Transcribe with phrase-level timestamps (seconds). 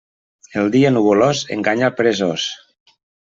[0.61, 2.47] El dia nuvolós enganya el peresós.